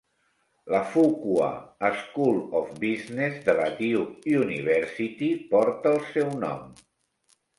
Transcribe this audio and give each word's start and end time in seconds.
La 0.75 0.79
Fuqua 0.93 1.49
School 1.97 2.39
of 2.61 2.71
Business 2.85 3.37
de 3.49 3.55
la 3.59 3.67
Duke 3.81 4.33
University 4.45 5.29
porta 5.53 5.93
el 5.99 6.03
seu 6.15 6.35
nom. 6.47 6.67